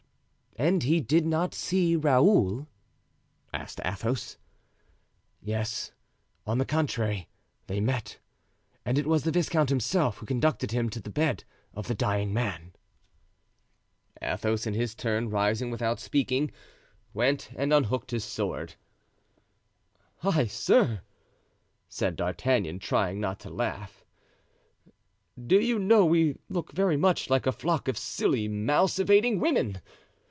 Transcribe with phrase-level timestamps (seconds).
[0.57, 2.67] "And he did not see Raoul?"
[3.53, 4.37] asked Athos.
[5.41, 5.93] "Yes,
[6.45, 7.29] on the contrary,
[7.67, 8.19] they met,
[8.85, 12.33] and it was the viscount himself who conducted him to the bed of the dying
[12.33, 12.73] man."
[14.21, 16.51] Athos, in his turn, rising without speaking,
[17.13, 18.75] went and unhooked his sword.
[20.17, 21.01] "Heigh, sir,"
[21.87, 24.03] said D'Artagnan, trying to laugh,
[25.43, 29.77] "do you know we look very much like a flock of silly, mouse evading women!